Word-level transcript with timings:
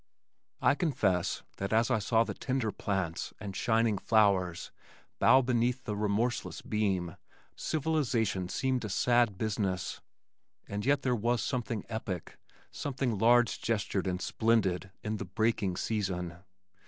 I 0.63 0.73
confess 0.73 1.43
that 1.57 1.71
as 1.71 1.91
I 1.91 1.99
saw 1.99 2.23
the 2.23 2.33
tender 2.33 2.71
plants 2.71 3.35
and 3.39 3.55
shining 3.55 3.99
flowers 3.99 4.71
bow 5.19 5.43
beneath 5.43 5.83
the 5.83 5.95
remorseless 5.95 6.63
beam, 6.63 7.17
civilization 7.55 8.49
seemed 8.49 8.83
a 8.83 8.89
sad 8.89 9.37
business, 9.37 10.01
and 10.67 10.87
yet 10.87 11.03
there 11.03 11.13
was 11.15 11.43
something 11.43 11.85
epic, 11.87 12.39
something 12.71 13.19
large 13.19 13.61
gestured 13.61 14.07
and 14.07 14.19
splendid 14.19 14.89
in 15.03 15.17
the 15.17 15.25
"breaking" 15.25 15.77
season. 15.77 16.37